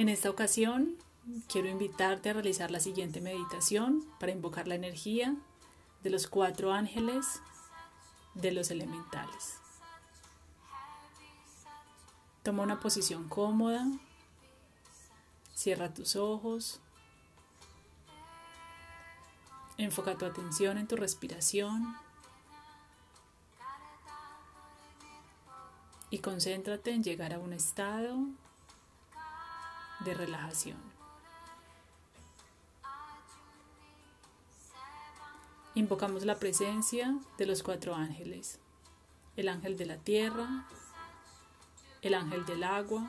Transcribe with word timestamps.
En 0.00 0.08
esta 0.08 0.30
ocasión 0.30 0.96
quiero 1.46 1.68
invitarte 1.68 2.30
a 2.30 2.32
realizar 2.32 2.70
la 2.70 2.80
siguiente 2.80 3.20
meditación 3.20 4.02
para 4.18 4.32
invocar 4.32 4.66
la 4.66 4.74
energía 4.74 5.36
de 6.02 6.08
los 6.08 6.26
cuatro 6.26 6.72
ángeles 6.72 7.42
de 8.32 8.50
los 8.50 8.70
elementales. 8.70 9.58
Toma 12.42 12.62
una 12.62 12.80
posición 12.80 13.28
cómoda, 13.28 13.86
cierra 15.52 15.92
tus 15.92 16.16
ojos, 16.16 16.80
enfoca 19.76 20.16
tu 20.16 20.24
atención 20.24 20.78
en 20.78 20.88
tu 20.88 20.96
respiración. 20.96 21.94
Y 26.08 26.20
concéntrate 26.20 26.90
en 26.92 27.04
llegar 27.04 27.34
a 27.34 27.38
un 27.38 27.52
estado 27.52 28.16
de 30.04 30.14
relajación. 30.14 30.78
Invocamos 35.74 36.24
la 36.24 36.38
presencia 36.38 37.16
de 37.38 37.46
los 37.46 37.62
cuatro 37.62 37.94
ángeles, 37.94 38.58
el 39.36 39.48
ángel 39.48 39.76
de 39.76 39.86
la 39.86 39.96
tierra, 39.98 40.66
el 42.02 42.14
ángel 42.14 42.44
del 42.44 42.64
agua, 42.64 43.06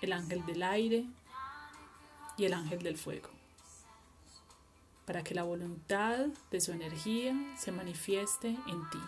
el 0.00 0.12
ángel 0.12 0.46
del 0.46 0.62
aire 0.62 1.04
y 2.36 2.46
el 2.46 2.54
ángel 2.54 2.82
del 2.82 2.96
fuego, 2.96 3.28
para 5.04 5.22
que 5.22 5.34
la 5.34 5.42
voluntad 5.42 6.26
de 6.50 6.60
su 6.60 6.72
energía 6.72 7.34
se 7.58 7.70
manifieste 7.70 8.48
en 8.48 8.90
ti. 8.90 9.00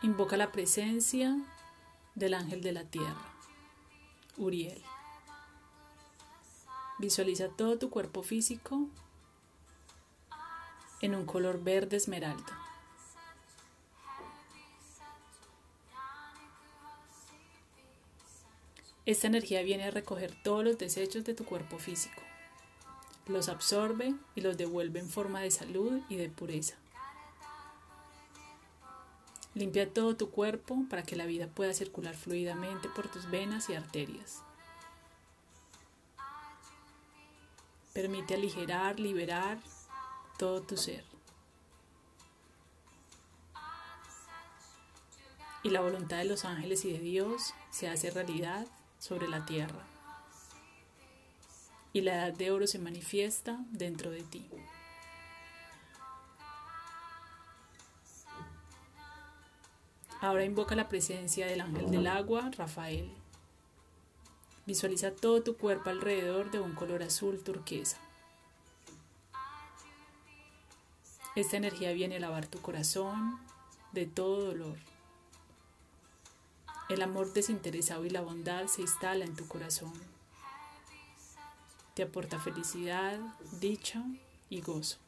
Invoca 0.00 0.36
la 0.36 0.52
presencia 0.52 1.36
del 2.14 2.34
ángel 2.34 2.62
de 2.62 2.70
la 2.70 2.84
tierra, 2.84 3.34
Uriel. 4.36 4.80
Visualiza 7.00 7.48
todo 7.48 7.78
tu 7.78 7.90
cuerpo 7.90 8.22
físico 8.22 8.86
en 11.00 11.16
un 11.16 11.26
color 11.26 11.62
verde 11.64 11.96
esmeralda. 11.96 12.58
Esta 19.04 19.26
energía 19.26 19.62
viene 19.62 19.84
a 19.84 19.90
recoger 19.90 20.32
todos 20.44 20.62
los 20.62 20.78
desechos 20.78 21.24
de 21.24 21.34
tu 21.34 21.44
cuerpo 21.44 21.78
físico. 21.78 22.22
Los 23.26 23.48
absorbe 23.48 24.14
y 24.36 24.42
los 24.42 24.56
devuelve 24.56 25.00
en 25.00 25.08
forma 25.08 25.40
de 25.40 25.50
salud 25.50 26.02
y 26.08 26.16
de 26.16 26.28
pureza. 26.28 26.76
Limpia 29.54 29.92
todo 29.92 30.16
tu 30.16 30.30
cuerpo 30.30 30.84
para 30.88 31.02
que 31.02 31.16
la 31.16 31.26
vida 31.26 31.46
pueda 31.48 31.72
circular 31.72 32.14
fluidamente 32.14 32.88
por 32.88 33.08
tus 33.08 33.30
venas 33.30 33.68
y 33.70 33.74
arterias. 33.74 34.42
Permite 37.92 38.34
aligerar, 38.34 39.00
liberar 39.00 39.58
todo 40.38 40.62
tu 40.62 40.76
ser. 40.76 41.04
Y 45.64 45.70
la 45.70 45.80
voluntad 45.80 46.18
de 46.18 46.24
los 46.24 46.44
ángeles 46.44 46.84
y 46.84 46.92
de 46.92 47.00
Dios 47.00 47.54
se 47.70 47.88
hace 47.88 48.10
realidad 48.10 48.66
sobre 48.98 49.28
la 49.28 49.44
tierra. 49.44 49.84
Y 51.92 52.02
la 52.02 52.14
edad 52.14 52.32
de 52.32 52.50
oro 52.52 52.66
se 52.66 52.78
manifiesta 52.78 53.58
dentro 53.70 54.10
de 54.10 54.22
ti. 54.22 54.48
Ahora 60.20 60.44
invoca 60.44 60.74
la 60.74 60.88
presencia 60.88 61.46
del 61.46 61.60
ángel 61.60 61.90
del 61.90 62.06
agua, 62.08 62.50
Rafael. 62.56 63.10
Visualiza 64.66 65.12
todo 65.12 65.42
tu 65.42 65.56
cuerpo 65.56 65.90
alrededor 65.90 66.50
de 66.50 66.58
un 66.58 66.74
color 66.74 67.02
azul 67.04 67.42
turquesa. 67.42 67.98
Esta 71.36 71.56
energía 71.56 71.92
viene 71.92 72.16
a 72.16 72.20
lavar 72.20 72.46
tu 72.46 72.60
corazón 72.60 73.38
de 73.92 74.06
todo 74.06 74.46
dolor. 74.46 74.76
El 76.88 77.02
amor 77.02 77.32
desinteresado 77.32 78.04
y 78.04 78.10
la 78.10 78.20
bondad 78.20 78.66
se 78.66 78.82
instala 78.82 79.24
en 79.24 79.36
tu 79.36 79.46
corazón. 79.46 79.92
Te 81.94 82.02
aporta 82.02 82.40
felicidad, 82.40 83.20
dicha 83.60 84.02
y 84.50 84.62
gozo. 84.62 84.98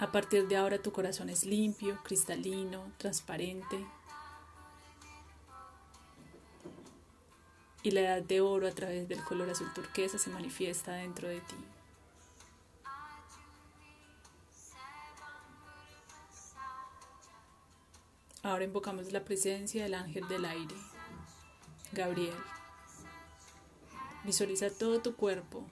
A 0.00 0.12
partir 0.12 0.46
de 0.46 0.56
ahora 0.56 0.78
tu 0.78 0.92
corazón 0.92 1.28
es 1.28 1.44
limpio, 1.44 1.98
cristalino, 2.04 2.92
transparente. 2.98 3.84
Y 7.82 7.90
la 7.90 8.00
edad 8.00 8.22
de 8.22 8.40
oro 8.40 8.68
a 8.68 8.70
través 8.70 9.08
del 9.08 9.22
color 9.24 9.50
azul 9.50 9.72
turquesa 9.74 10.16
se 10.18 10.30
manifiesta 10.30 10.92
dentro 10.92 11.26
de 11.26 11.40
ti. 11.40 11.56
Ahora 18.44 18.64
invocamos 18.64 19.10
la 19.12 19.24
presencia 19.24 19.82
del 19.82 19.94
ángel 19.94 20.28
del 20.28 20.44
aire, 20.44 20.76
Gabriel. 21.90 22.36
Visualiza 24.22 24.70
todo 24.70 25.02
tu 25.02 25.16
cuerpo 25.16 25.64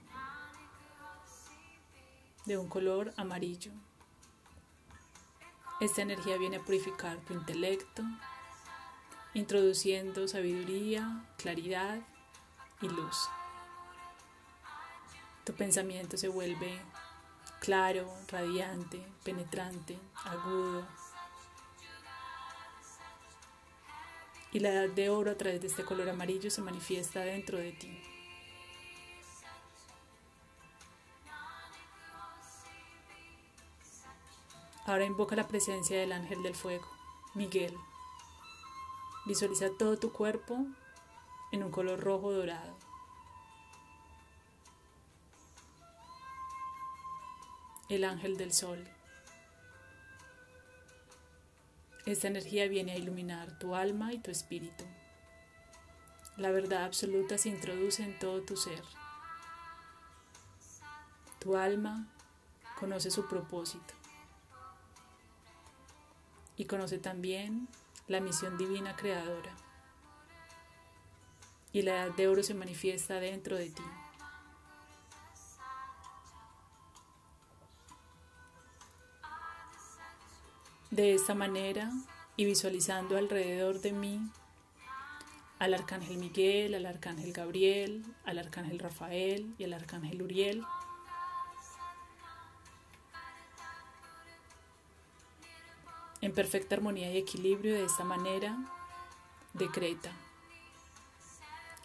de 2.45 2.57
un 2.57 2.67
color 2.67 3.13
amarillo. 3.15 3.71
Esta 5.79 6.01
energía 6.01 6.37
viene 6.37 6.57
a 6.57 6.63
purificar 6.63 7.17
tu 7.19 7.33
intelecto, 7.33 8.01
introduciendo 9.35 10.27
sabiduría, 10.27 11.23
claridad 11.37 11.99
y 12.81 12.87
luz. 12.87 13.29
Tu 15.43 15.53
pensamiento 15.53 16.17
se 16.17 16.29
vuelve 16.29 16.79
claro, 17.59 18.11
radiante, 18.27 19.05
penetrante, 19.23 19.99
agudo. 20.25 20.87
Y 24.51 24.59
la 24.59 24.69
edad 24.69 24.89
de 24.89 25.09
oro 25.11 25.29
a 25.29 25.35
través 25.37 25.61
de 25.61 25.67
este 25.67 25.85
color 25.85 26.09
amarillo 26.09 26.49
se 26.49 26.61
manifiesta 26.61 27.19
dentro 27.19 27.59
de 27.59 27.73
ti. 27.73 28.16
Ahora 34.87 35.03
invoca 35.03 35.35
la 35.35 35.49
presencia 35.49 35.99
del 35.99 36.13
ángel 36.13 36.41
del 36.43 36.55
fuego, 36.55 36.87
Miguel. 37.33 37.77
Visualiza 39.25 39.67
todo 39.77 39.99
tu 39.99 40.13
cuerpo 40.13 40.65
en 41.51 41.61
un 41.61 41.71
color 41.71 41.99
rojo 41.99 42.31
dorado. 42.31 42.73
El 47.89 48.05
ángel 48.05 48.37
del 48.37 48.53
sol. 48.53 48.87
Esta 52.05 52.29
energía 52.29 52.69
viene 52.69 52.93
a 52.93 52.97
iluminar 52.97 53.59
tu 53.59 53.75
alma 53.75 54.13
y 54.13 54.19
tu 54.19 54.31
espíritu. 54.31 54.85
La 56.37 56.51
verdad 56.51 56.85
absoluta 56.85 57.37
se 57.37 57.49
introduce 57.49 58.03
en 58.03 58.17
todo 58.19 58.41
tu 58.41 58.55
ser. 58.55 58.85
Tu 61.39 61.57
alma 61.57 62.07
conoce 62.79 63.11
su 63.11 63.27
propósito 63.27 63.97
y 66.57 66.65
conoce 66.65 66.97
también 66.97 67.67
la 68.07 68.19
misión 68.19 68.57
divina 68.57 68.95
creadora. 68.95 69.55
Y 71.71 71.83
la 71.83 72.05
edad 72.05 72.15
de 72.15 72.27
oro 72.27 72.43
se 72.43 72.53
manifiesta 72.53 73.19
dentro 73.19 73.55
de 73.55 73.69
ti. 73.69 73.83
De 80.89 81.13
esta 81.13 81.35
manera 81.35 81.91
y 82.37 82.45
visualizando 82.45 83.17
alrededor 83.17 83.81
de 83.81 83.91
mí 83.91 84.21
al 85.59 85.73
arcángel 85.73 86.17
Miguel, 86.17 86.75
al 86.75 86.85
arcángel 86.85 87.33
Gabriel, 87.33 88.03
al 88.25 88.39
arcángel 88.39 88.79
Rafael 88.79 89.53
y 89.57 89.63
al 89.63 89.73
arcángel 89.73 90.21
Uriel, 90.21 90.63
en 96.27 96.33
perfecta 96.33 96.75
armonía 96.75 97.09
y 97.11 97.17
equilibrio 97.17 97.73
de 97.73 97.85
esta 97.85 98.03
manera, 98.03 98.57
decreta. 99.53 100.11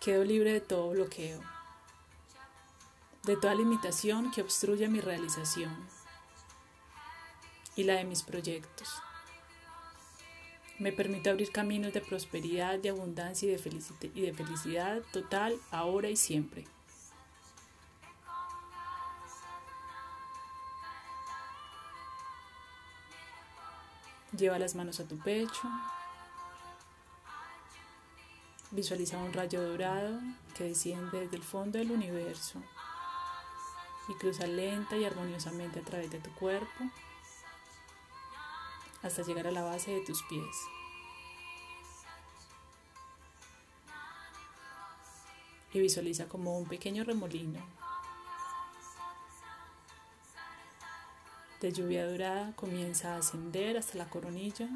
Quedo 0.01 0.25
libre 0.25 0.53
de 0.53 0.61
todo 0.61 0.91
bloqueo, 0.91 1.41
de 3.23 3.37
toda 3.37 3.55
limitación 3.55 4.33
que 4.33 4.43
obstruya 4.43 4.89
mi 4.89 5.01
realización 5.01 5.73
y 7.77 7.85
la 7.85 7.95
de 7.95 8.05
mis 8.05 8.25
proyectos. 8.25 8.89
Me 10.81 10.91
permito 10.91 11.31
abrir 11.31 11.53
caminos 11.53 11.93
de 11.93 12.01
prosperidad, 12.01 12.81
de 12.81 12.89
abundancia 12.89 13.49
y 13.49 13.55
de, 13.55 14.11
y 14.13 14.23
de 14.23 14.35
felicidad 14.35 15.03
total 15.13 15.57
ahora 15.71 16.11
y 16.11 16.17
siempre. 16.17 16.65
Lleva 24.37 24.59
las 24.59 24.75
manos 24.75 24.99
a 24.99 25.07
tu 25.07 25.19
pecho. 25.19 25.69
Visualiza 28.71 29.19
un 29.19 29.33
rayo 29.33 29.63
dorado 29.63 30.21
que 30.57 30.65
desciende 30.65 31.21
desde 31.21 31.37
el 31.37 31.43
fondo 31.43 31.79
del 31.79 31.91
universo 31.91 32.63
y 34.09 34.15
cruza 34.15 34.47
lenta 34.47 34.97
y 34.97 35.05
armoniosamente 35.05 35.81
a 35.81 35.85
través 35.85 36.11
de 36.11 36.19
tu 36.19 36.33
cuerpo 36.33 36.85
hasta 39.03 39.23
llegar 39.23 39.47
a 39.47 39.51
la 39.51 39.63
base 39.63 39.91
de 39.91 40.01
tus 40.01 40.23
pies. 40.23 40.57
Y 45.75 45.81
visualiza 45.81 46.29
como 46.29 46.59
un 46.59 46.67
pequeño 46.67 47.05
remolino 47.05 47.61
de 51.63 51.73
lluvia 51.73 52.05
dorada 52.05 52.53
comienza 52.57 53.15
a 53.15 53.19
ascender 53.19 53.77
hasta 53.77 53.97
la 53.97 54.11
coronilla 54.11 54.69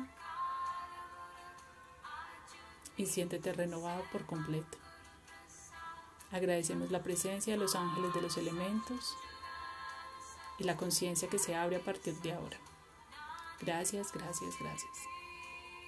y 2.96 3.06
siéntete 3.06 3.52
renovado 3.52 4.04
por 4.12 4.24
completo. 4.24 4.78
Agradecemos 6.30 6.92
la 6.92 7.02
presencia 7.02 7.54
de 7.54 7.58
los 7.58 7.74
ángeles 7.74 8.14
de 8.14 8.22
los 8.22 8.36
elementos 8.36 9.16
y 10.58 10.64
la 10.64 10.76
conciencia 10.76 11.28
que 11.28 11.40
se 11.40 11.56
abre 11.56 11.76
a 11.76 11.84
partir 11.84 12.14
de 12.20 12.32
ahora. 12.32 12.58
Gracias, 13.60 14.12
gracias, 14.12 14.54
gracias. 14.60 15.15